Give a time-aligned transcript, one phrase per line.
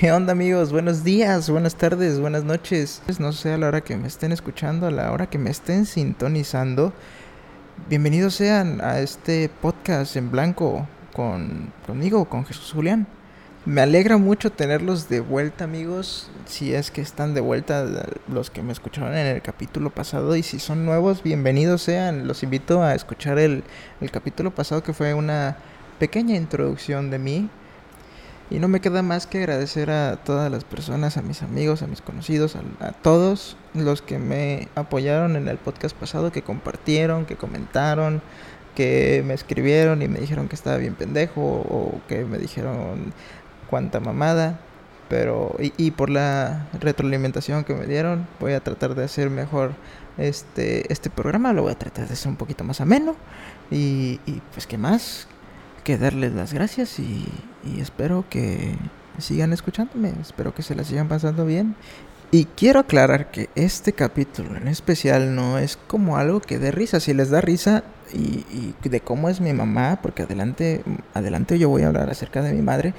[0.00, 0.72] ¿Qué onda amigos?
[0.72, 3.00] Buenos días, buenas tardes, buenas noches.
[3.04, 5.50] Pues no sé a la hora que me estén escuchando, a la hora que me
[5.50, 6.92] estén sintonizando.
[7.88, 13.06] Bienvenidos sean a este podcast en blanco con conmigo, con Jesús Julián.
[13.66, 17.86] Me alegra mucho tenerlos de vuelta amigos, si es que están de vuelta
[18.26, 22.26] los que me escucharon en el capítulo pasado y si son nuevos, bienvenidos sean.
[22.26, 23.62] Los invito a escuchar el,
[24.00, 25.56] el capítulo pasado que fue una
[26.00, 27.48] pequeña introducción de mí
[28.50, 31.86] y no me queda más que agradecer a todas las personas, a mis amigos, a
[31.86, 37.36] mis conocidos, a, todos los que me apoyaron en el podcast pasado, que compartieron, que
[37.36, 38.20] comentaron,
[38.74, 43.12] que me escribieron y me dijeron que estaba bien pendejo o que me dijeron
[43.70, 44.60] cuánta mamada.
[45.08, 49.72] Pero, y, por la retroalimentación que me dieron, voy a tratar de hacer mejor
[50.16, 51.52] este, este programa.
[51.52, 53.14] Lo voy a tratar de hacer un poquito más ameno.
[53.70, 55.28] Y, y pues, ¿qué más?
[55.84, 57.26] Que darles las gracias y,
[57.78, 58.74] espero que
[59.18, 61.76] sigan escuchándome, espero que se la sigan pasando bien.
[62.30, 67.00] Y quiero aclarar que este capítulo en especial no es como algo que dé risa,
[67.00, 71.68] si les da risa y, y de cómo es mi mamá, porque adelante, adelante yo
[71.68, 72.94] voy a hablar acerca de mi madre.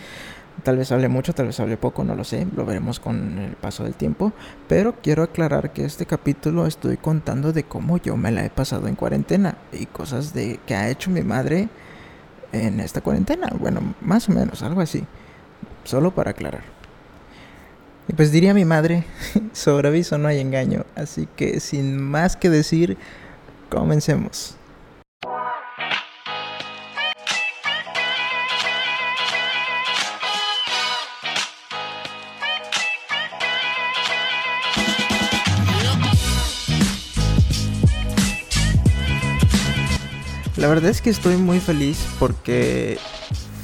[0.64, 3.56] Tal vez hable mucho, tal vez hable poco, no lo sé, lo veremos con el
[3.56, 4.32] paso del tiempo.
[4.68, 8.88] Pero quiero aclarar que este capítulo estoy contando de cómo yo me la he pasado
[8.88, 11.68] en cuarentena y cosas de que ha hecho mi madre
[12.52, 13.50] en esta cuarentena.
[13.60, 15.04] Bueno, más o menos, algo así.
[15.84, 16.64] Solo para aclarar.
[18.08, 19.04] Y pues diría mi madre,
[19.54, 20.86] sobre aviso no hay engaño.
[20.96, 22.98] Así que sin más que decir,
[23.70, 24.58] comencemos.
[40.66, 42.98] La verdad es que estoy muy feliz porque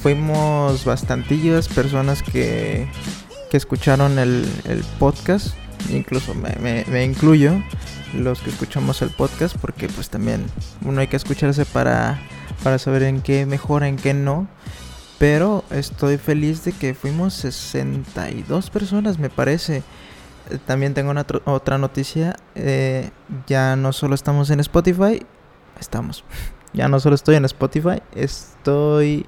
[0.03, 2.87] fuimos bastantillas personas que,
[3.49, 4.45] que escucharon el,
[4.99, 5.55] podcast.
[5.89, 7.59] Incluso me, me, incluyo
[8.13, 10.45] los que escuchamos el podcast porque pues también
[10.85, 12.21] uno hay que escucharse para,
[12.63, 14.47] para saber en qué mejora, en qué no.
[15.17, 19.81] Pero estoy feliz de que fuimos 62 personas, me parece.
[20.67, 22.35] También tengo una otra noticia.
[22.53, 23.09] Eh,
[23.47, 25.25] ya no solo estamos en Spotify,
[25.79, 26.23] estamos.
[26.73, 29.25] Ya no solo estoy en Spotify, estoy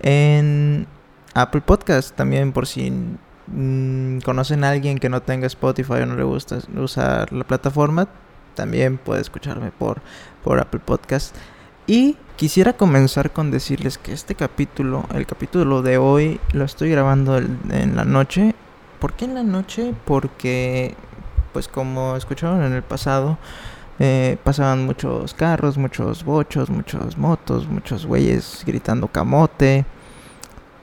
[0.00, 0.86] en
[1.34, 2.92] Apple Podcast también por si
[4.24, 8.08] conocen a alguien que no tenga Spotify o no le gusta usar la plataforma,
[8.54, 10.00] también puede escucharme por,
[10.42, 11.34] por Apple Podcast.
[11.86, 17.36] Y quisiera comenzar con decirles que este capítulo, el capítulo de hoy, lo estoy grabando
[17.38, 18.54] en la noche.
[19.00, 19.94] ¿Por qué en la noche?
[20.06, 20.94] Porque,
[21.52, 23.38] pues como escucharon en el pasado,
[23.98, 29.84] eh, pasaban muchos carros, muchos bochos, muchos motos, muchos güeyes gritando camote.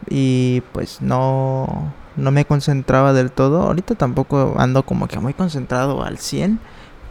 [0.09, 3.63] Y pues no, no me concentraba del todo.
[3.63, 6.59] Ahorita tampoco ando como que muy concentrado al 100.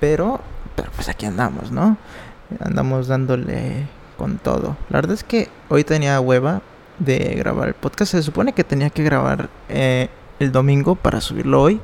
[0.00, 0.40] Pero,
[0.76, 1.96] pero pues aquí andamos, ¿no?
[2.60, 3.86] Andamos dándole
[4.16, 4.76] con todo.
[4.88, 6.62] La verdad es que hoy tenía hueva
[6.98, 8.12] de grabar el podcast.
[8.12, 11.80] Se supone que tenía que grabar eh, el domingo para subirlo hoy.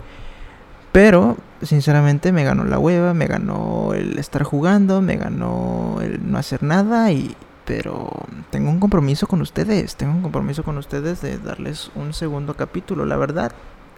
[0.96, 6.38] Pero, sinceramente, me ganó la hueva, me ganó el estar jugando, me ganó el no
[6.38, 7.36] hacer nada y...
[7.66, 8.10] Pero
[8.48, 13.04] tengo un compromiso con ustedes, tengo un compromiso con ustedes de darles un segundo capítulo.
[13.04, 13.52] La verdad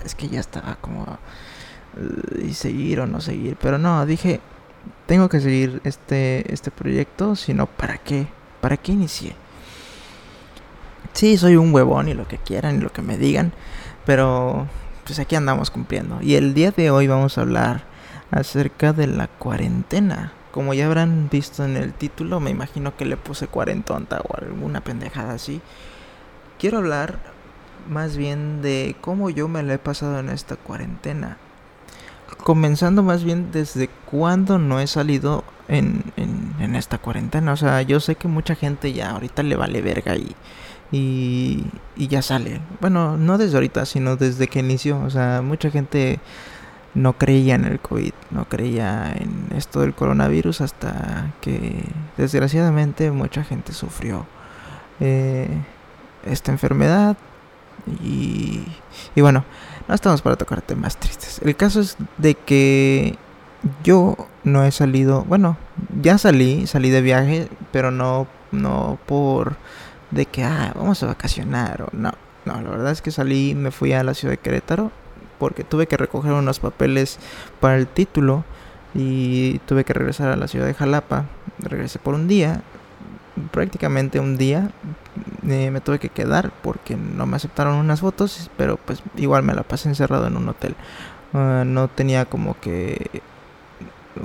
[0.04, 1.04] es que ya estaba como...
[1.98, 3.56] Eh, y seguir o no seguir.
[3.62, 4.40] Pero no, dije,
[5.06, 8.26] tengo que seguir este, este proyecto, si no, ¿para qué?
[8.60, 9.36] ¿Para qué inicié?
[11.12, 13.52] Sí, soy un huevón y lo que quieran y lo que me digan,
[14.04, 14.66] pero
[15.08, 16.18] pues aquí andamos cumpliendo.
[16.20, 17.84] Y el día de hoy vamos a hablar
[18.30, 20.32] acerca de la cuarentena.
[20.52, 24.82] Como ya habrán visto en el título, me imagino que le puse cuarentonta o alguna
[24.82, 25.62] pendejada así.
[26.58, 27.20] Quiero hablar
[27.88, 31.38] más bien de cómo yo me la he pasado en esta cuarentena.
[32.44, 37.54] Comenzando más bien desde cuando no he salido en, en esta cuarentena.
[37.54, 40.36] O sea, yo sé que mucha gente ya ahorita le vale verga y
[40.90, 41.64] y,
[41.96, 42.60] ya sale.
[42.80, 45.00] Bueno, no desde ahorita, sino desde que inició.
[45.00, 46.20] O sea, mucha gente
[46.94, 51.84] no creía en el COVID, no creía en esto del coronavirus hasta que
[52.16, 54.26] desgraciadamente mucha gente sufrió
[55.00, 55.48] eh,
[56.24, 57.16] esta enfermedad.
[58.02, 58.64] Y,
[59.14, 59.44] y bueno,
[59.86, 61.40] no estamos para tocar temas tristes.
[61.42, 63.16] El caso es de que
[63.84, 65.56] yo no he salido, bueno,
[66.00, 69.56] ya salí, salí de viaje, pero no, no por
[70.10, 72.12] de que, ah, vamos a vacacionar o no.
[72.44, 74.90] No, la verdad es que salí, me fui a la ciudad de Querétaro
[75.38, 77.18] porque tuve que recoger unos papeles
[77.60, 78.44] para el título
[78.94, 81.26] y tuve que regresar a la ciudad de Jalapa.
[81.58, 82.62] Regresé por un día,
[83.50, 84.70] prácticamente un día,
[85.46, 89.54] eh, me tuve que quedar porque no me aceptaron unas fotos, pero pues igual me
[89.54, 90.74] la pasé encerrado en un hotel.
[91.34, 93.22] Ah, no tenía como que,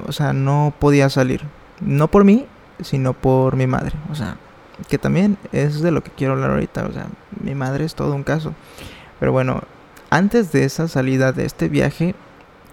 [0.07, 1.41] o sea, no podía salir.
[1.81, 2.45] No por mí,
[2.81, 3.93] sino por mi madre.
[4.11, 4.37] O sea,
[4.87, 6.85] que también es de lo que quiero hablar ahorita.
[6.85, 7.07] O sea,
[7.41, 8.53] mi madre es todo un caso.
[9.19, 9.61] Pero bueno,
[10.09, 12.15] antes de esa salida de este viaje,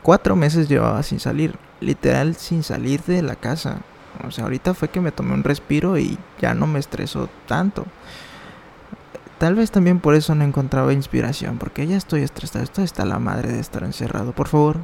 [0.02, 1.56] cuatro meses llevaba sin salir.
[1.80, 3.78] Literal sin salir de la casa.
[4.26, 7.86] O sea, ahorita fue que me tomé un respiro y ya no me estresó tanto.
[9.38, 12.62] Tal vez también por eso no encontraba inspiración, porque ya estoy estresado.
[12.62, 14.32] Esto está la madre de estar encerrado.
[14.32, 14.76] Por favor,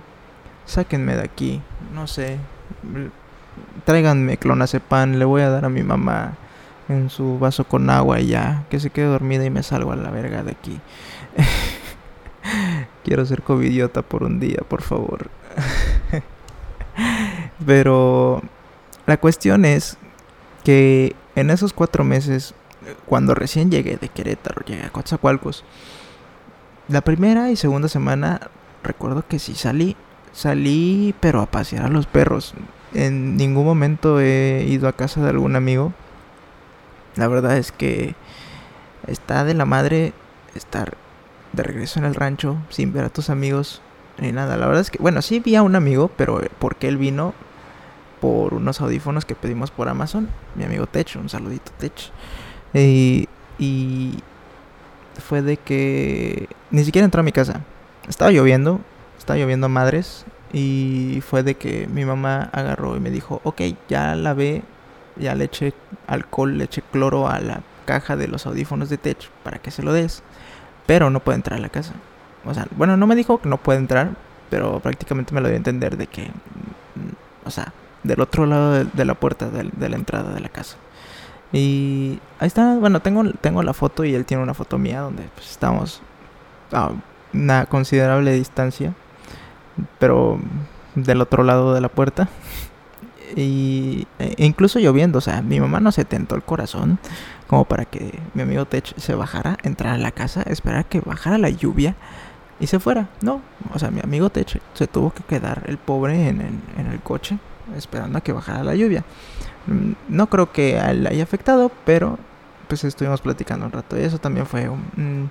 [0.64, 1.60] sáquenme de aquí.
[1.94, 2.38] No sé.
[3.84, 5.16] Tráiganme clonazepam.
[5.16, 6.38] Le voy a dar a mi mamá
[6.88, 8.64] en su vaso con agua y ya.
[8.70, 10.80] Que se quede dormida y me salgo a la verga de aquí.
[13.04, 15.30] Quiero ser covidiota por un día, por favor.
[17.66, 18.42] Pero
[19.06, 19.98] la cuestión es
[20.64, 22.54] que en esos cuatro meses,
[23.06, 25.64] cuando recién llegué de Querétaro, llegué a Coatzacoalcos,
[26.88, 28.40] la primera y segunda semana
[28.84, 29.96] recuerdo que sí salí.
[30.32, 32.54] Salí, pero a pasear a los perros.
[32.94, 35.92] En ningún momento he ido a casa de algún amigo.
[37.16, 38.14] La verdad es que
[39.06, 40.12] está de la madre
[40.54, 40.96] estar
[41.52, 43.80] de regreso en el rancho sin ver a tus amigos
[44.18, 44.56] ni nada.
[44.56, 47.34] La verdad es que, bueno, sí vi a un amigo, pero porque él vino
[48.20, 50.28] por unos audífonos que pedimos por Amazon.
[50.54, 51.92] Mi amigo Tech, un saludito Tech.
[52.74, 53.28] Y,
[53.58, 54.18] y
[55.26, 57.62] fue de que ni siquiera entró a mi casa.
[58.08, 58.80] Estaba lloviendo,
[59.18, 60.24] estaba lloviendo a madres.
[60.52, 64.62] Y fue de que mi mamá agarró y me dijo, ok, ya la ve,
[65.16, 65.74] ya le eché
[66.06, 69.82] alcohol, le eché cloro a la caja de los audífonos de Tech para que se
[69.82, 70.22] lo des.
[70.86, 71.94] Pero no puede entrar a la casa.
[72.44, 74.10] O sea, bueno, no me dijo que no puede entrar,
[74.50, 76.30] pero prácticamente me lo dio a entender de que,
[77.44, 77.72] o sea,
[78.04, 80.76] del otro lado de, la puerta de, la entrada de la casa.
[81.52, 85.24] Y ahí está, bueno, tengo, tengo la foto y él tiene una foto mía donde
[85.34, 86.02] pues, estamos
[86.72, 86.90] a
[87.32, 88.94] una considerable distancia,
[89.98, 90.38] pero
[90.94, 92.28] del otro lado de la puerta.
[93.34, 96.98] Y e incluso lloviendo, o sea, mi mamá no se tentó el corazón
[97.46, 101.38] como para que mi amigo Tech se bajara, entrar a la casa, esperar que bajara
[101.38, 101.96] la lluvia
[102.60, 103.08] y se fuera.
[103.22, 103.40] No,
[103.72, 106.60] o sea, mi amigo Tech se tuvo que quedar el pobre en
[106.92, 107.38] el coche
[107.74, 109.04] esperando a que bajara la lluvia.
[109.66, 112.18] Mm, no creo que a él haya afectado, pero
[112.68, 115.30] pues estuvimos platicando un rato y eso también fue un,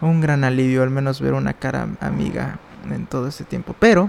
[0.00, 2.58] un gran alivio, al menos ver una cara amiga
[2.90, 3.74] en todo este tiempo.
[3.78, 4.08] Pero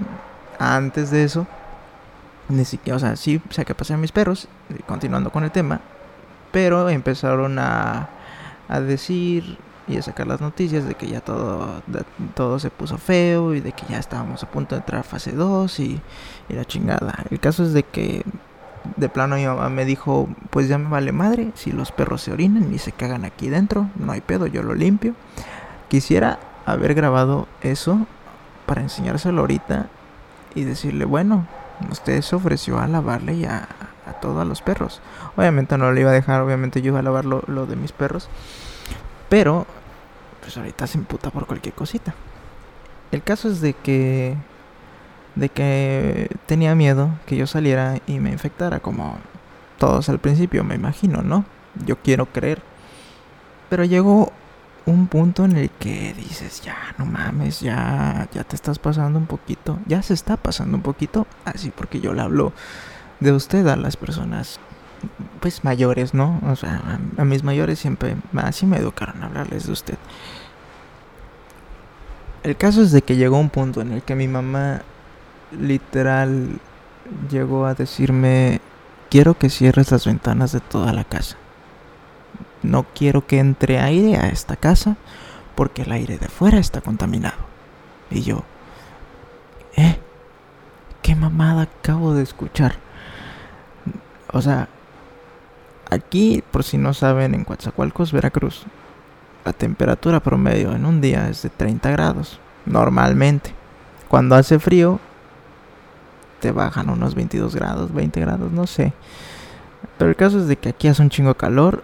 [0.60, 1.48] antes de eso,
[2.50, 4.48] ni siquiera, o sea, sí saqué a pasear mis perros,
[4.88, 5.82] continuando con el tema,
[6.52, 8.10] pero empezaron a,
[8.68, 9.58] a decir
[9.88, 11.82] y a sacar las noticias de que ya todo,
[12.36, 15.32] todo se puso feo y de que ya estábamos a punto de entrar a fase
[15.32, 16.02] 2 y,
[16.50, 17.26] y la chingada.
[17.32, 18.24] El caso es de que
[18.96, 22.32] de plano mi mamá me dijo, pues ya me vale madre, si los perros se
[22.32, 25.16] orinan y se cagan aquí dentro, no hay pedo, yo lo limpio.
[25.88, 28.06] Quisiera haber grabado eso
[28.66, 29.88] para enseñárselo ahorita
[30.54, 31.48] y decirle, bueno,
[31.92, 33.68] usted se ofreció a lavarle y a,
[34.06, 35.02] a todos los perros.
[35.36, 37.92] Obviamente no lo iba a dejar, obviamente yo iba a lavar lo, lo de mis
[37.92, 38.30] perros.
[39.30, 39.66] Pero
[40.42, 42.14] pues ahorita se imputa por cualquier cosita.
[43.12, 44.36] El caso es de que
[45.36, 49.18] de que tenía miedo que yo saliera y me infectara como
[49.78, 51.46] todos al principio, me imagino, ¿no?
[51.86, 52.62] Yo quiero creer.
[53.70, 54.34] Pero llegó
[54.90, 59.26] un punto en el que dices, ya, no mames, ya, ya te estás pasando un
[59.26, 62.54] poquito, ya se está pasando un poquito, así porque yo le hablo
[63.20, 64.60] de usted a las personas,
[65.40, 66.42] pues mayores, ¿no?
[66.48, 66.82] O sea,
[67.18, 69.98] a, a mis mayores siempre, así me educaron a hablarles de usted.
[72.44, 74.82] El caso es de que llegó un punto en el que mi mamá
[75.52, 76.60] literal
[77.30, 78.62] llegó a decirme,
[79.10, 81.38] quiero que cierres las ventanas de toda la casa.
[82.64, 84.98] No quiero que entre aire a esta casa
[85.56, 87.38] porque el aire de fuera está contaminado.
[88.12, 88.44] Y yo,
[89.76, 90.00] ¿eh?
[91.02, 92.76] ¿Qué mamada acabo de escuchar?
[94.32, 94.68] O sea,
[95.90, 98.66] aquí, por si no saben, en Coatzacoalcos, Veracruz,
[99.46, 103.54] la temperatura promedio en un día es de 30 grados, normalmente.
[104.08, 105.00] Cuando hace frío,
[106.40, 108.94] te bajan unos 22 grados, 20 grados, no sé.
[109.98, 111.84] Pero el caso es de que aquí hace un chingo calor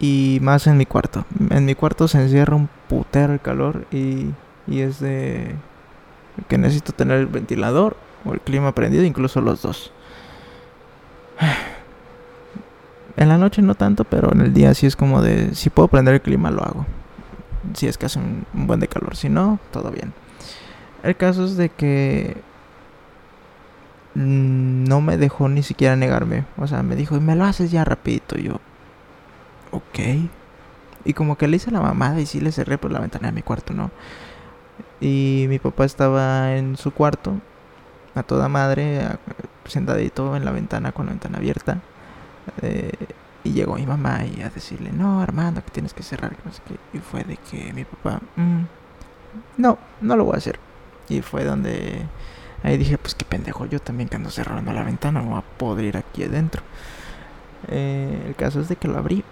[0.00, 1.24] y más en mi cuarto.
[1.50, 4.30] En mi cuarto se encierra un putero el calor y,
[4.66, 5.54] y es de
[6.48, 9.92] que necesito tener el ventilador o el clima prendido, incluso los dos.
[13.16, 15.88] En la noche no tanto, pero en el día sí es como de, si puedo
[15.88, 16.86] prender el clima lo hago.
[17.74, 20.14] Si es que hace un, buen de calor, si no, todo bien.
[21.02, 22.38] El caso es de que
[24.14, 26.46] no me dejó ni siquiera negarme.
[26.56, 28.38] O sea, me dijo, y me lo haces ya rapidito.
[28.38, 28.60] yo,
[29.70, 29.98] ok.
[31.04, 33.32] Y como que le hice la mamada y sí le cerré por la ventana de
[33.32, 33.90] mi cuarto, ¿no?
[35.00, 37.40] Y mi papá estaba en su cuarto,
[38.14, 39.08] a toda madre,
[39.64, 41.80] sentadito en la ventana con la ventana abierta.
[42.62, 42.92] Eh,
[43.42, 46.36] y llegó mi mamá y a decirle, no, Armando, que tienes que cerrar.
[46.92, 48.62] Y fue de que mi papá, mm,
[49.56, 50.58] no, no lo voy a hacer.
[51.08, 52.06] Y fue donde
[52.62, 55.98] ahí dije, pues qué pendejo, yo también que ando cerrando la ventana, no voy a
[55.98, 56.62] aquí adentro.
[57.68, 59.24] Eh, el caso es de que lo abrí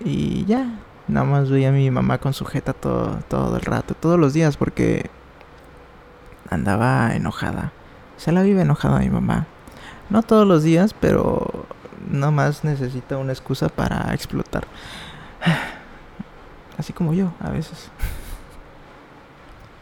[0.00, 0.78] y ya,
[1.08, 4.56] nada más veía a mi mamá con sujeta todo, todo el rato, todos los días,
[4.56, 5.10] porque
[6.50, 7.72] andaba enojada.
[8.16, 9.46] Se la vive enojada mi mamá.
[10.10, 11.66] No todos los días, pero
[12.10, 14.66] nada más necesita una excusa para explotar.
[16.78, 17.90] Así como yo, a veces.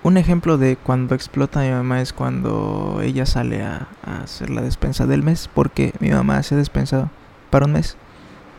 [0.03, 3.89] Un ejemplo de cuando explota mi mamá es cuando ella sale a,
[4.23, 7.11] hacer la despensa del mes, porque mi mamá hace despensa
[7.51, 7.97] para un mes.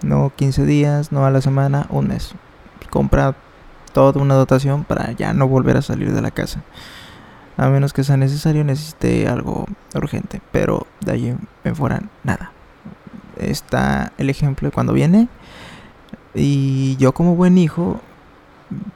[0.04, 2.34] No 15 días, no a la semana, un mes.
[2.90, 3.36] Compra
[3.94, 6.64] toda una dotación para ya no volver a salir de la casa.
[7.58, 10.42] A menos que sea necesario, necesite algo urgente.
[10.52, 12.52] Pero de ahí en fuera, nada
[13.40, 15.28] está el ejemplo de cuando viene.
[16.34, 18.00] Y yo como buen hijo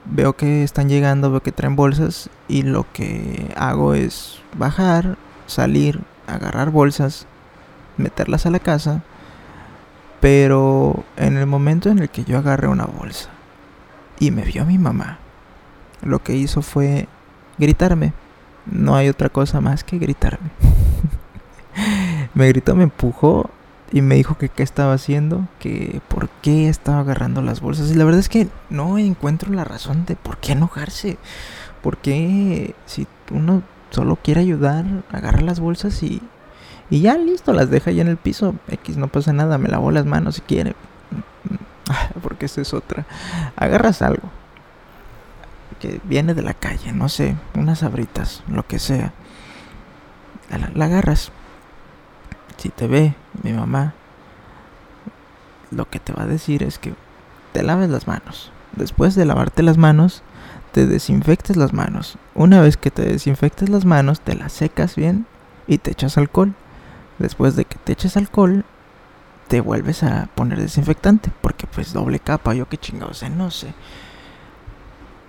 [0.04, 5.16] veo que están llegando, veo que traen bolsas y lo que hago es bajar,
[5.46, 7.26] salir, agarrar bolsas,
[7.96, 9.02] meterlas a la casa.
[10.22, 13.28] Pero en el momento en el que yo agarré una bolsa
[14.20, 15.18] y me vio mi mamá,
[16.00, 17.08] lo que hizo fue
[17.58, 18.12] gritarme.
[18.64, 20.50] No hay otra cosa más que gritarme.
[22.34, 23.50] me gritó, me empujó
[23.90, 27.90] y me dijo que qué estaba haciendo, que por qué estaba agarrando las bolsas.
[27.90, 31.18] Y la verdad es que no encuentro la razón de por qué enojarse.
[31.82, 36.22] Por qué si uno solo quiere ayudar, agarra las bolsas y,
[36.92, 38.54] y ya listo, las deja ya en el piso.
[38.68, 40.76] X no pasa nada, me lavo las manos si quiere.
[42.22, 43.06] Porque esa es otra.
[43.56, 44.28] Agarras algo
[45.80, 49.14] que viene de la calle, no sé, unas abritas, lo que sea.
[50.74, 51.32] La agarras
[52.58, 53.94] si te ve mi mamá,
[55.70, 56.92] lo que te va a decir es que
[57.54, 58.52] te laves las manos.
[58.76, 60.22] Después de lavarte las manos,
[60.72, 62.18] te desinfectes las manos.
[62.34, 65.24] Una vez que te desinfectes las manos, te las secas bien
[65.66, 66.54] y te echas alcohol.
[67.22, 68.64] Después de que te eches alcohol,
[69.46, 71.30] te vuelves a poner desinfectante.
[71.40, 73.74] Porque pues doble capa, yo qué chingados, no sé.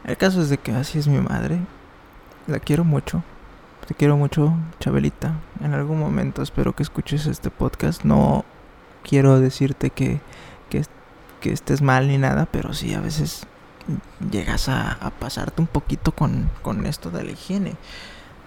[0.04, 1.60] El caso es de que así es mi madre.
[2.48, 3.22] La quiero mucho.
[3.88, 5.36] Te quiero mucho, Chabelita.
[5.62, 8.04] En algún momento espero que escuches este podcast.
[8.06, 8.44] No
[9.04, 10.20] quiero decirte que,
[10.72, 10.84] que,
[11.44, 13.46] estés mal ni nada, pero sí a veces
[14.32, 17.76] llegas a, pasarte un poquito con, con esto de la higiene.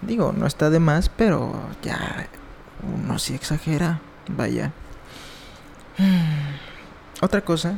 [0.01, 2.27] Digo, no está de más, pero ya
[2.81, 3.99] uno sí exagera.
[4.29, 4.71] Vaya.
[7.21, 7.75] Otra cosa.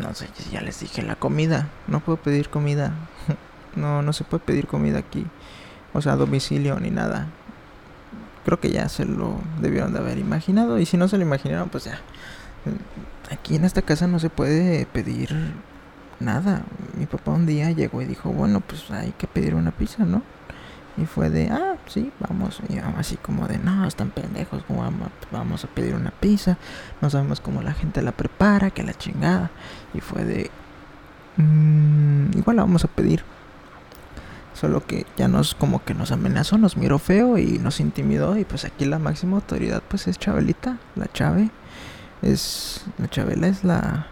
[0.00, 1.68] No sé, ya les dije, la comida.
[1.88, 2.92] No puedo pedir comida.
[3.76, 5.28] No, no se puede pedir comida aquí
[5.92, 7.28] o sea, domicilio ni nada.
[8.44, 11.68] Creo que ya se lo debieron de haber imaginado y si no se lo imaginaron,
[11.68, 12.00] pues ya.
[13.30, 15.34] Aquí en esta casa no se puede pedir
[16.20, 16.62] nada.
[16.98, 20.22] Mi papá un día llegó y dijo, bueno, pues hay que pedir una pizza, ¿no?
[20.96, 22.60] Y fue de, ah, sí, vamos.
[22.68, 24.90] Y así como de, no, están pendejos, como
[25.30, 26.56] vamos a pedir una pizza.
[27.00, 29.50] No sabemos cómo la gente la prepara, que la chingada.
[29.92, 30.50] Y fue de,
[31.36, 33.24] mmm, igual la vamos a pedir.
[34.54, 38.36] Solo que ya nos como que nos amenazó, nos miró feo y nos intimidó.
[38.36, 41.50] Y pues aquí la máxima autoridad pues es Chabelita, la Chave.
[42.22, 44.06] Es, la Chabela es la,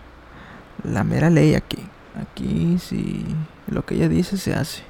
[0.85, 1.79] la mera ley aquí.
[2.21, 3.25] Aquí si
[3.67, 4.83] lo que ella dice se hace.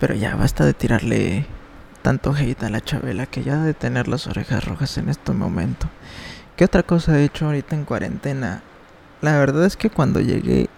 [0.00, 1.46] Pero ya basta de tirarle
[2.02, 5.88] tanto hate a la Chabela que ya de tener las orejas rojas en este momento.
[6.56, 8.62] ¿Qué otra cosa he hecho ahorita en cuarentena?
[9.20, 10.68] La verdad es que cuando llegué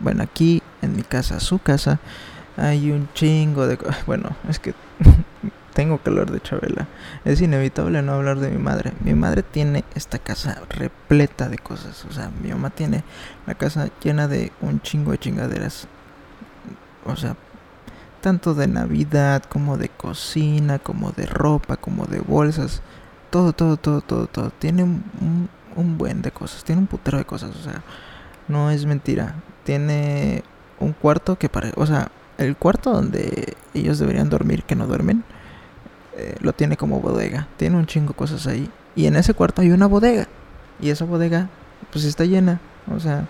[0.00, 2.00] bueno, aquí en mi casa, su casa,
[2.56, 3.78] hay un chingo de...
[4.06, 4.74] Bueno, es que
[5.74, 6.88] tengo hablar de Chabela.
[7.24, 8.92] Es inevitable no hablar de mi madre.
[9.00, 12.04] Mi madre tiene esta casa repleta de cosas.
[12.04, 13.04] O sea, mi mamá tiene
[13.46, 15.86] la casa llena de un chingo de chingaderas.
[17.04, 17.36] O sea,
[18.20, 22.82] tanto de Navidad como de cocina, como de ropa, como de bolsas.
[23.30, 24.50] Todo, todo, todo, todo, todo.
[24.58, 26.64] Tiene un, un buen de cosas.
[26.64, 27.50] Tiene un putero de cosas.
[27.56, 27.82] O sea,
[28.48, 29.36] no es mentira.
[29.64, 30.42] Tiene
[30.80, 31.74] un cuarto que parece...
[31.76, 35.24] O sea, el cuarto donde ellos deberían dormir, que no duermen,
[36.16, 37.48] eh, lo tiene como bodega.
[37.56, 38.70] Tiene un chingo cosas ahí.
[38.96, 40.26] Y en ese cuarto hay una bodega.
[40.80, 41.48] Y esa bodega,
[41.92, 42.60] pues está llena.
[42.94, 43.26] O sea,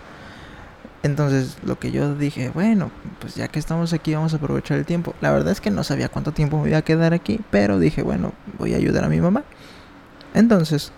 [1.02, 2.90] entonces lo que yo dije, bueno,
[3.20, 5.14] pues ya que estamos aquí vamos a aprovechar el tiempo.
[5.20, 8.02] La verdad es que no sabía cuánto tiempo me iba a quedar aquí, pero dije,
[8.02, 9.44] bueno, voy a ayudar a mi mamá.
[10.34, 10.92] Entonces,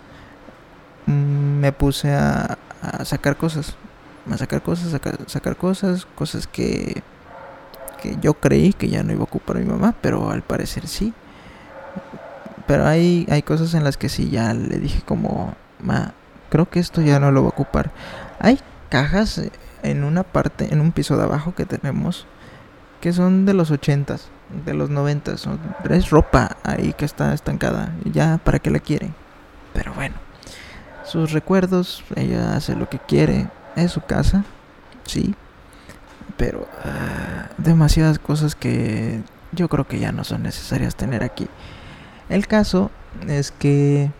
[1.05, 1.11] mm,
[1.59, 3.75] me puse a, a sacar cosas.
[4.29, 7.01] A sacar cosas, sacar, sacar cosas, cosas que,
[8.01, 11.13] que yo creí que ya no iba a ocupar mi mamá, pero al parecer sí.
[12.67, 16.13] Pero hay, hay cosas en las que sí ya le dije como, ma,
[16.49, 17.91] creo que esto ya no lo va a ocupar.
[18.39, 19.41] Hay cajas
[19.83, 22.25] en una parte, en un piso de abajo que tenemos,
[22.99, 24.29] que son de los ochentas,
[24.65, 25.47] de los noventas.
[25.89, 27.93] Es ropa ahí que está estancada.
[28.05, 29.11] Ya, ¿para qué la quiere?
[29.73, 30.15] Pero bueno,
[31.03, 33.47] sus recuerdos, ella hace lo que quiere.
[33.75, 34.43] Es su casa,
[35.05, 35.35] sí.
[36.37, 39.21] Pero ah, demasiadas cosas que
[39.51, 41.47] yo creo que ya no son necesarias tener aquí.
[42.29, 42.91] El caso
[43.27, 44.11] es que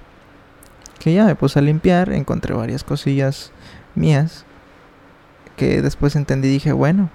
[0.99, 3.51] que ya me puse a limpiar, encontré varias cosillas
[3.95, 4.45] mías
[5.61, 7.11] que después entendí y dije, bueno,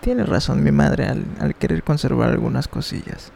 [0.00, 3.30] tiene razón mi madre al, querer conservar algunas cosillas.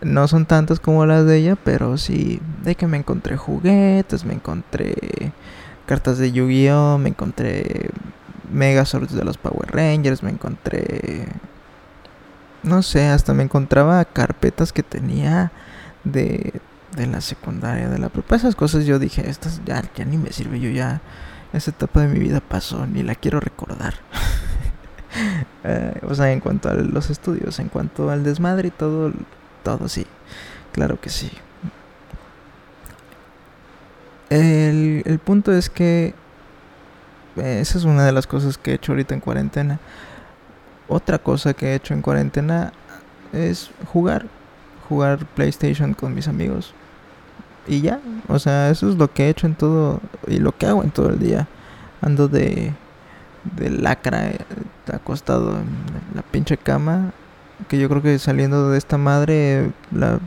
[0.00, 4.32] No son tantas como las de ella, pero sí, de que me encontré juguetes, me
[4.32, 4.94] encontré
[5.84, 7.90] cartas de Yu-Gi-Oh, me encontré
[8.50, 11.28] Megazords de los Power Rangers, me encontré...
[12.62, 15.52] No sé, hasta me encontraba carpetas que tenía
[16.02, 16.62] de
[16.96, 20.32] de la secundaria, de la prepa, esas cosas yo dije, estas ya, ya ni me
[20.32, 21.02] sirve, yo ya,
[21.52, 23.94] esa etapa de mi vida pasó, ni la quiero recordar.
[25.64, 29.12] Eh, o sea, en cuanto a los estudios, en cuanto al desmadre y todo,
[29.64, 30.06] todo sí,
[30.72, 31.30] claro que sí.
[34.28, 36.14] El, el punto es que
[37.36, 39.80] eh, esa es una de las cosas que he hecho ahorita en cuarentena.
[40.88, 42.72] Otra cosa que he hecho en cuarentena
[43.32, 44.26] es jugar
[44.88, 46.74] jugar PlayStation con mis amigos.
[47.68, 50.66] Y ya, o sea, eso es lo que he hecho en todo y lo que
[50.66, 51.46] hago en todo el día.
[52.00, 52.72] Ando de,
[53.56, 54.38] de lacra, eh,
[54.92, 55.66] acostado en
[56.14, 57.12] la pinche cama.
[57.68, 60.18] Que yo creo que saliendo de esta madre, la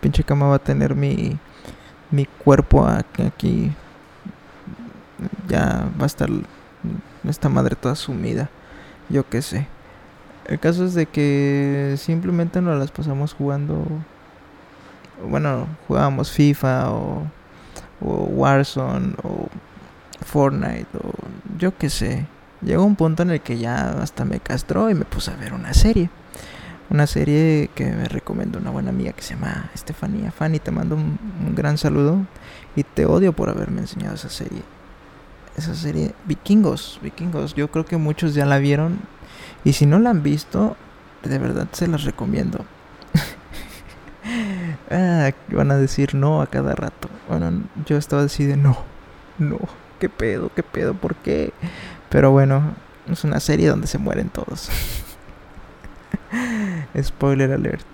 [0.00, 1.36] pinche cama va a tener mi,
[2.10, 3.72] mi cuerpo aquí, aquí.
[5.48, 6.30] Ya va a estar
[7.28, 8.48] esta madre toda sumida.
[9.08, 9.66] Yo qué sé.
[10.46, 13.84] El caso es de que simplemente nos las pasamos jugando.
[15.24, 17.22] Bueno, jugábamos FIFA o,
[18.00, 19.48] o Warzone o
[20.24, 21.12] Fortnite o
[21.58, 22.26] yo qué sé.
[22.62, 25.52] Llegó un punto en el que ya hasta me castró y me puse a ver
[25.52, 26.10] una serie.
[26.88, 30.30] Una serie que me recomendó una buena amiga que se llama Estefanía.
[30.30, 32.18] Fanny, te mando un, un gran saludo
[32.76, 34.62] y te odio por haberme enseñado esa serie.
[35.56, 37.54] Esa serie, Vikingos, Vikingos.
[37.54, 38.98] Yo creo que muchos ya la vieron
[39.64, 40.76] y si no la han visto,
[41.24, 42.64] de verdad se las recomiendo.
[44.90, 47.08] Ah, van a decir no a cada rato.
[47.28, 48.70] Bueno, yo estaba decidiendo
[49.38, 49.58] no, no,
[49.98, 51.52] qué pedo, qué pedo, ¿por qué?
[52.08, 52.74] Pero bueno,
[53.10, 54.70] es una serie donde se mueren todos.
[57.02, 57.84] Spoiler alert.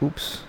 [0.00, 0.44] Ups.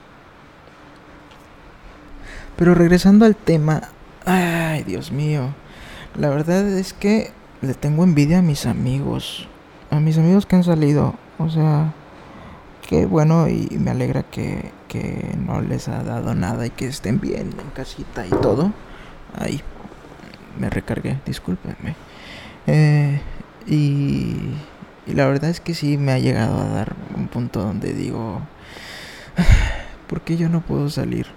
[2.57, 3.81] Pero regresando al tema,
[4.25, 5.53] ay, Dios mío.
[6.17, 9.47] La verdad es que le tengo envidia a mis amigos
[9.95, 11.93] a mis amigos que han salido, o sea,
[12.85, 17.19] qué bueno y me alegra que, que no les ha dado nada y que estén
[17.19, 18.71] bien en casita y todo.
[19.37, 19.61] Ahí,
[20.59, 21.95] me recargué, discúlpenme.
[22.67, 23.19] Eh,
[23.67, 24.37] y,
[25.07, 28.41] y la verdad es que sí me ha llegado a dar un punto donde digo,
[30.07, 31.27] ¿por qué yo no puedo salir?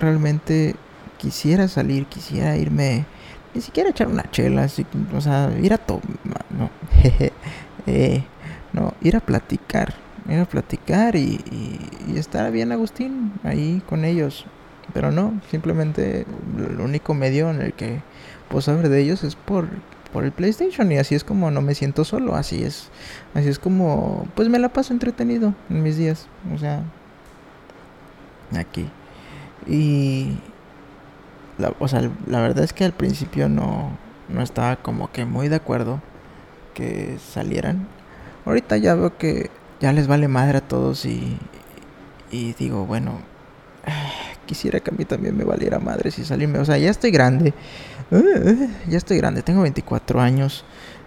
[0.00, 0.76] Realmente
[1.18, 3.06] quisiera salir, quisiera irme
[3.54, 4.68] ni siquiera echar una chela,
[5.14, 6.68] o sea, ir a tomar, no,
[7.86, 8.22] eh,
[8.74, 9.94] no, ir a platicar,
[10.28, 11.40] ir a platicar y,
[12.08, 14.46] y, estar bien Agustín ahí con ellos,
[14.92, 16.26] pero no, simplemente
[16.58, 18.00] el único medio en el que
[18.48, 19.68] puedo saber de ellos es por,
[20.12, 22.88] por el PlayStation y así es como no me siento solo, así es,
[23.34, 26.82] así es como, pues me la paso entretenido en mis días, o sea,
[28.56, 28.88] aquí.
[29.66, 30.38] Y,
[31.58, 33.90] la, o sea, la verdad es que al principio no,
[34.28, 36.00] no estaba como que muy de acuerdo
[36.74, 37.88] que salieran.
[38.44, 41.38] Ahorita ya veo que ya les vale madre a todos y,
[42.30, 43.20] y digo, bueno,
[44.46, 46.58] quisiera que a mí también me valiera madre si salirme.
[46.58, 47.54] O sea, ya estoy grande.
[48.88, 50.64] ya estoy grande, tengo 24 años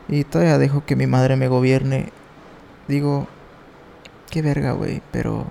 [0.08, 2.10] y todavía dejo que mi madre me gobierne.
[2.88, 3.28] Digo,
[4.30, 5.48] qué verga, güey, pero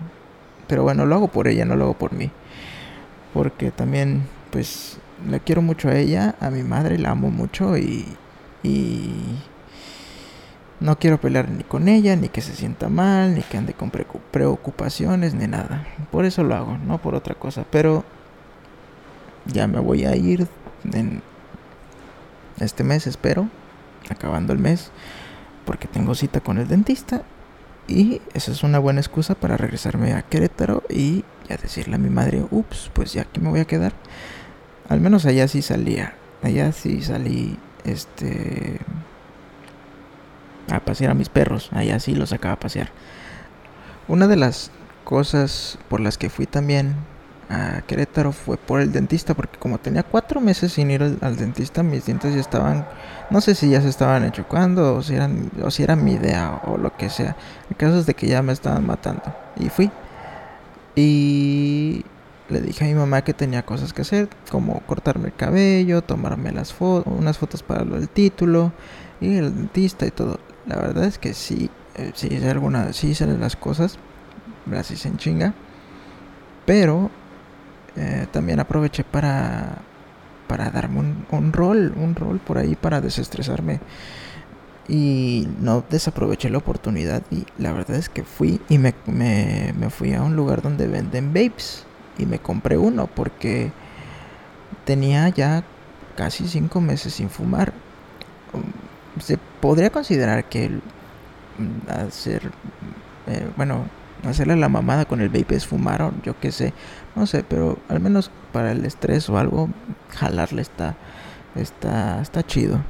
[0.68, 2.30] pero bueno, lo hago por ella, no lo hago por mí.
[3.34, 8.06] Porque también pues la quiero mucho a ella, a mi madre la amo mucho y,
[8.62, 9.10] y
[10.80, 13.90] no quiero pelear ni con ella, ni que se sienta mal, ni que ande con
[13.90, 15.86] preocupaciones, ni nada.
[16.10, 17.64] Por eso lo hago, no por otra cosa.
[17.70, 18.04] Pero
[19.46, 20.46] ya me voy a ir
[20.92, 21.22] en
[22.60, 23.48] este mes, espero,
[24.08, 24.90] acabando el mes,
[25.64, 27.22] porque tengo cita con el dentista.
[27.88, 32.10] Y esa es una buena excusa para regresarme a Querétaro y ya decirle a mi
[32.10, 33.94] madre, ups, pues ya aquí me voy a quedar.
[34.88, 36.14] Al menos allá sí salía.
[36.42, 38.78] allá sí salí, este,
[40.70, 42.90] a pasear a mis perros, allá sí los sacaba a pasear.
[44.06, 44.70] Una de las
[45.04, 46.94] cosas por las que fui también
[47.50, 51.82] a Querétaro fue por el dentista, porque como tenía cuatro meses sin ir al, dentista,
[51.82, 52.86] mis dientes ya estaban,
[53.30, 56.60] no sé si ya se estaban enchucando o si, eran, o si era mi idea
[56.66, 57.36] o lo que sea.
[57.70, 59.22] El caso es de que ya me estaban matando.
[59.56, 59.90] Y fui.
[60.94, 62.04] Y
[62.48, 66.52] le dije a mi mamá que tenía cosas que hacer, como cortarme el cabello, tomarme
[66.52, 68.72] las fotos, unas fotos para el título,
[69.20, 70.38] y el dentista y todo.
[70.68, 73.98] La verdad es que sí, eh, sí hice algunas, sí hice las cosas,
[74.70, 75.54] las hice en chinga,
[76.66, 77.10] pero
[77.96, 79.78] eh, también aproveché para,
[80.46, 83.80] para darme un, rol, un rol por ahí para desestresarme.
[84.88, 89.90] Y no desaproveché la oportunidad y la verdad es que fui y me, me, me
[89.90, 91.84] fui a un lugar donde venden vapes
[92.18, 93.70] y me compré uno porque
[94.86, 95.62] tenía ya
[96.16, 97.72] casi cinco meses sin fumar.
[99.20, 102.50] Se podría considerar que mm, hacer,
[103.26, 103.84] eh, bueno,
[104.26, 106.72] hacerle la mamada con el vape es fumar o yo qué sé,
[107.14, 109.68] no sé, pero al menos para el estrés o algo,
[110.10, 110.96] jalarle está,
[111.54, 112.80] está, está chido.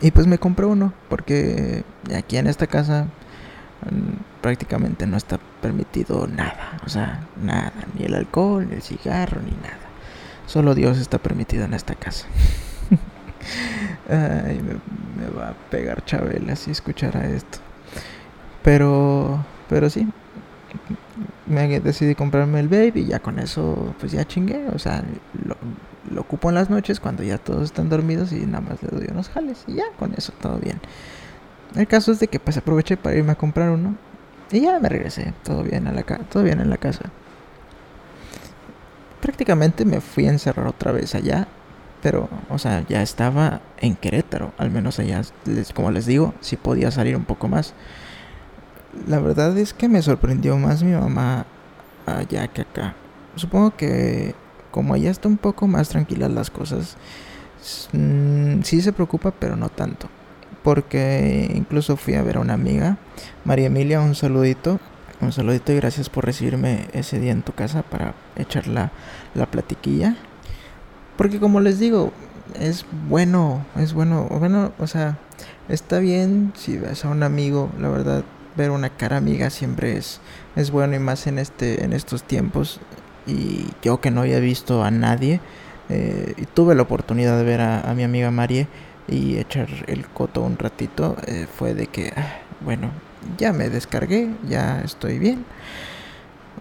[0.00, 1.84] Y pues me compré uno, porque
[2.16, 3.04] aquí en esta casa
[3.84, 9.40] mm, prácticamente no está permitido nada, o sea, nada, ni el alcohol, ni el cigarro,
[9.42, 9.90] ni nada.
[10.46, 12.26] Solo Dios está permitido en esta casa.
[14.10, 17.58] Ay, me, va a pegar Chabela si escuchara esto.
[18.62, 20.06] Pero, pero sí,
[21.46, 25.02] me decidí comprarme el vape y ya con eso pues ya chingué, o sea,
[25.44, 29.08] lo, ocupo en las noches cuando ya todos están dormidos y nada más le doy
[29.10, 30.80] unos jales y ya con eso todo bien.
[31.76, 33.96] El caso es de que pues aproveché para irme a comprar uno
[34.50, 37.10] y ya me regresé, todo bien a la todo bien en la casa.
[39.20, 41.46] Prácticamente me fui a encerrar otra vez allá,
[42.02, 45.22] pero o sea, ya estaba en Querétaro, al menos allá
[45.74, 47.74] como les digo, si podía salir un poco más
[49.06, 51.46] la verdad es que me sorprendió más mi mamá
[52.06, 52.94] allá que acá.
[53.36, 54.34] Supongo que
[54.70, 56.96] como allá está un poco más tranquilas las cosas,
[57.92, 60.08] mm, sí se preocupa, pero no tanto.
[60.62, 62.98] Porque incluso fui a ver a una amiga,
[63.44, 64.80] María Emilia, un saludito.
[65.20, 68.90] Un saludito y gracias por recibirme ese día en tu casa para echar la,
[69.34, 70.16] la platiquilla.
[71.20, 72.14] Porque como les digo,
[72.58, 75.18] es bueno, es bueno, bueno, o sea,
[75.68, 78.24] está bien si ves a un amigo, la verdad,
[78.56, 80.18] ver una cara amiga siempre es,
[80.56, 82.80] es bueno y más en, este, en estos tiempos.
[83.26, 85.40] Y yo que no había visto a nadie,
[85.90, 88.66] eh, y tuve la oportunidad de ver a, mi amiga Marie
[89.06, 92.92] y echar el coto un ratito, eh, fue de que, ah, bueno,
[93.36, 95.44] ya me descargué, ya estoy bien.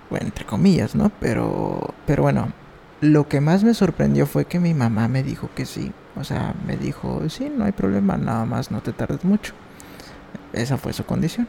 [0.09, 1.13] Bueno, entre comillas, ¿no?
[1.21, 2.51] Pero, pero bueno,
[3.01, 5.91] lo que más me sorprendió fue que mi mamá me dijo que sí.
[6.15, 9.53] O sea, me dijo, sí, no hay problema, nada más no te tardes mucho.
[10.53, 11.47] Esa fue su condición.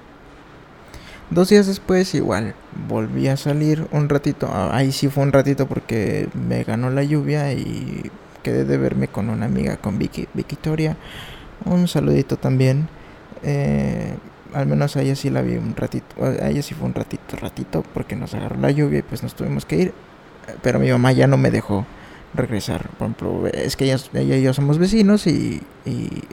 [1.30, 2.54] Dos días después igual
[2.88, 4.48] volví a salir un ratito.
[4.52, 8.10] Ah, ahí sí fue un ratito porque me ganó la lluvia y
[8.42, 10.96] quedé de verme con una amiga, con Vicky, Victoria.
[11.64, 12.88] Un saludito también.
[13.42, 14.16] Eh,
[14.52, 16.16] al menos a sí la vi un ratito.
[16.24, 19.64] A sí fue un ratito, ratito porque nos agarró la lluvia y pues nos tuvimos
[19.64, 19.94] que ir.
[20.62, 21.87] Pero mi mamá ya no me dejó
[22.35, 22.88] regresar.
[22.98, 25.62] Por ejemplo, es que ella, y yo somos vecinos y,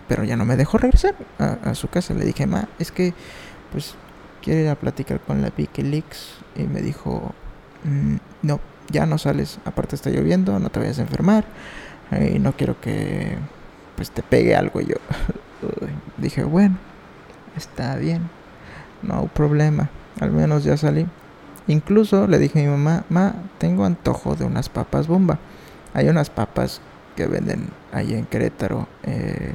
[0.07, 2.13] pero ya no me dejó regresar a, su casa.
[2.13, 3.13] Le dije, ma, es que
[3.71, 3.95] pues
[4.41, 7.33] quiere ir a platicar con la Leaks y me dijo,
[7.83, 11.45] mm, no, ya no sales, aparte está lloviendo, no te vayas a enfermar
[12.11, 13.37] y no quiero que
[13.95, 14.95] pues te pegue algo yo.
[16.17, 16.77] Dije, bueno,
[17.55, 18.29] está bien,
[19.01, 19.89] no problema,
[20.19, 21.07] al menos ya salí.
[21.67, 25.39] Incluso le dije a mi mamá, ma, tengo antojo de unas papas bomba.
[25.93, 26.81] Hay unas papas
[27.15, 29.53] que venden ahí en Querétaro, eh,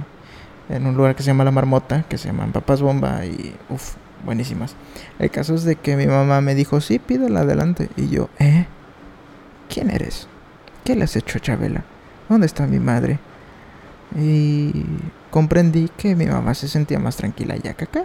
[0.68, 3.94] en un lugar que se llama La Marmota, que se llaman papas bomba y uff,
[4.24, 4.74] buenísimas.
[5.18, 7.88] El caso es de que mi mamá me dijo, sí, pídela adelante.
[7.96, 8.66] Y yo, ¿eh?
[9.68, 10.28] ¿Quién eres?
[10.84, 11.84] ¿Qué le has hecho a Chabela?
[12.28, 13.18] ¿Dónde está mi madre?
[14.16, 14.84] Y
[15.30, 18.04] comprendí que mi mamá se sentía más tranquila ya que acá.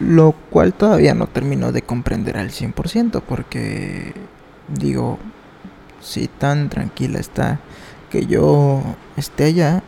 [0.00, 4.14] Lo cual todavía no termino de comprender al 100% porque
[4.68, 5.18] digo,
[6.00, 7.60] si tan tranquila está
[8.10, 8.82] que yo
[9.16, 9.82] esté allá,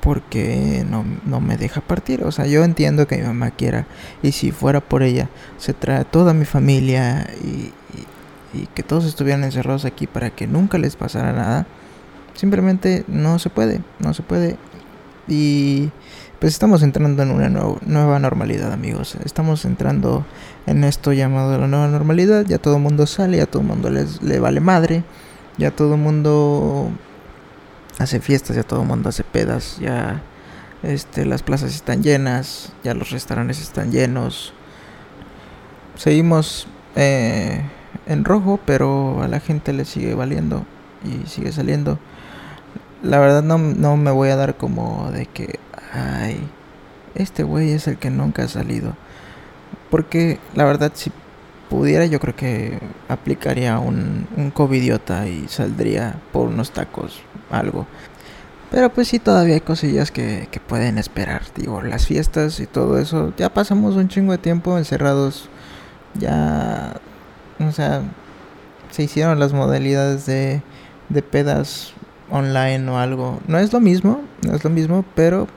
[0.00, 2.24] porque no, no, me deja partir.
[2.24, 3.86] O sea, yo entiendo que mi mamá quiera
[4.22, 7.72] y si fuera por ella, se trae toda mi familia y,
[8.54, 11.66] y, que todos estuvieran encerrados aquí para que nunca les pasara nada.
[12.34, 14.56] Simplemente no se puede, no se puede.
[15.26, 15.90] Y
[16.38, 19.16] pues estamos entrando en una nueva normalidad, amigos.
[19.24, 20.24] Estamos entrando
[20.66, 22.44] en esto llamado la nueva normalidad.
[22.46, 25.04] Ya todo el mundo sale, ya todo el mundo les, le vale madre.
[25.56, 26.90] Ya todo el mundo
[27.98, 30.22] hace fiestas, ya todo el mundo hace pedas, ya
[30.82, 34.52] este, las plazas están llenas, ya los restaurantes están llenos.
[35.96, 37.62] Seguimos eh,
[38.06, 40.64] en rojo, pero a la gente le sigue valiendo
[41.04, 41.98] y sigue saliendo.
[43.02, 45.58] La verdad no, no me voy a dar como de que,
[45.92, 46.48] ay,
[47.14, 48.94] este güey es el que nunca ha salido.
[49.90, 51.10] Porque la verdad si
[51.68, 57.20] pudiera yo creo que aplicaría un, un covidiota y saldría por unos tacos,
[57.50, 57.86] algo.
[58.70, 61.42] Pero pues sí, todavía hay cosillas que, que pueden esperar.
[61.56, 63.32] Digo, las fiestas y todo eso.
[63.36, 65.48] Ya pasamos un chingo de tiempo encerrados.
[66.14, 66.94] Ya,
[67.60, 68.02] o sea,
[68.90, 70.62] se hicieron las modalidades de,
[71.08, 71.94] de pedas
[72.30, 73.40] online o algo.
[73.46, 75.48] No es lo mismo, no es lo mismo, pero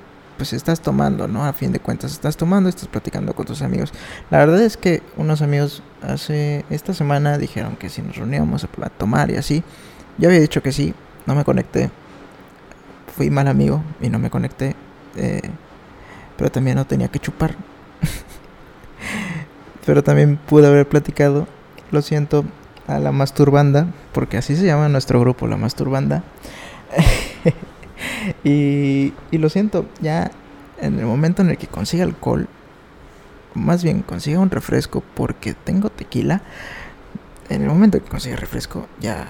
[0.41, 1.45] pues estás tomando, ¿no?
[1.45, 3.93] A fin de cuentas, estás tomando, estás platicando con tus amigos.
[4.31, 8.89] La verdad es que unos amigos hace esta semana dijeron que si nos reuníamos a
[8.89, 9.63] tomar y así.
[10.17, 10.95] Yo había dicho que sí,
[11.27, 11.91] no me conecté.
[13.15, 14.75] Fui mal amigo y no me conecté.
[15.15, 15.47] Eh,
[16.37, 17.53] pero también no tenía que chupar.
[19.85, 21.47] pero también pude haber platicado.
[21.91, 22.45] Lo siento
[22.87, 26.23] a la masturbanda, porque así se llama nuestro grupo, la masturbanda.
[28.43, 30.31] y, y lo siento, ya
[30.79, 32.47] en el momento en el que consiga alcohol,
[33.53, 36.41] más bien consiga un refresco porque tengo tequila,
[37.49, 39.27] en el momento en que consiga refresco ya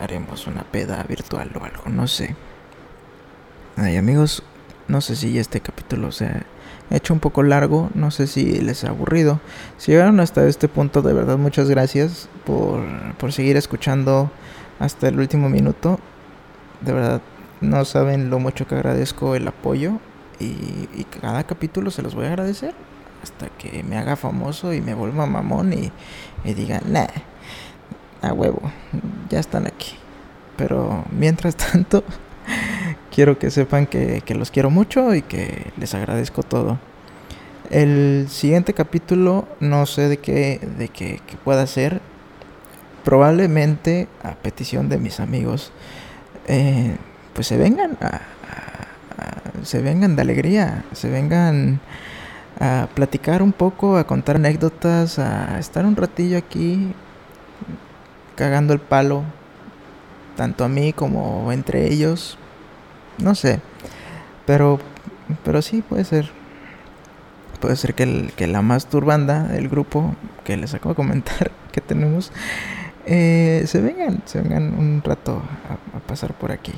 [0.00, 2.36] haremos una peda virtual o algo, no sé.
[3.76, 4.42] Ay amigos,
[4.88, 6.44] no sé si este capítulo se ha
[6.90, 9.40] hecho un poco largo, no sé si les ha aburrido.
[9.76, 12.82] Si llegaron hasta este punto, de verdad muchas gracias por,
[13.18, 14.30] por seguir escuchando
[14.78, 16.00] hasta el último minuto.
[16.80, 17.20] De verdad,
[17.60, 19.98] no saben lo mucho que agradezco el apoyo
[20.40, 22.74] y, cada capítulo se los voy a agradecer
[23.22, 25.90] hasta que me haga famoso y me vuelva mamón y,
[26.44, 27.08] y diga, nah,
[28.22, 28.60] a huevo,
[29.28, 29.94] ya están aquí.
[30.56, 32.04] Pero mientras tanto,
[33.12, 36.78] quiero que sepan que, que, los quiero mucho y que les agradezco todo.
[37.70, 42.00] El siguiente capítulo no sé de qué, de qué, qué pueda ser.
[43.04, 45.72] Probablemente a petición de mis amigos.
[46.46, 46.96] Eh,
[47.38, 47.96] pues se vengan
[49.62, 51.78] se vengan de alegría, se vengan
[52.58, 56.92] a platicar un poco, a contar anécdotas, a estar un ratillo aquí
[58.34, 59.22] cagando el palo,
[60.36, 62.38] tanto a mí como entre ellos,
[63.18, 63.60] no sé,
[64.44, 64.80] pero,
[65.44, 66.32] pero sí puede ser,
[67.60, 71.80] puede ser que, el, que la masturbanda, el grupo que les acabo de comentar que
[71.80, 72.32] tenemos,
[73.06, 75.40] eh, se vengan, se vengan un rato
[75.94, 76.72] a pasar por aquí.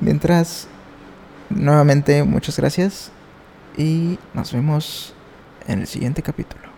[0.00, 0.66] Mientras,
[1.50, 3.10] nuevamente muchas gracias
[3.76, 5.14] y nos vemos
[5.66, 6.69] en el siguiente capítulo.